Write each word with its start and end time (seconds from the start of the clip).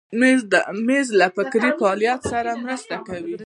مېز 0.87 1.07
له 1.19 1.27
فکري 1.37 1.71
فعالیت 1.79 2.21
سره 2.31 2.51
مرسته 2.63 2.95
کوي. 3.07 3.35